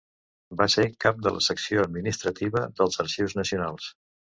Va 0.61 0.65
ser 0.75 0.85
cap 1.05 1.21
de 1.27 1.35
la 1.37 1.43
Secció 1.49 1.85
Administrativa 1.91 2.67
dels 2.83 3.03
Arxius 3.09 3.41
Nacionals. 3.45 3.97